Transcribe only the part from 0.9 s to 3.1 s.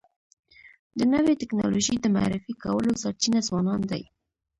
د نوي ټکنالوژۍ د معرفي کولو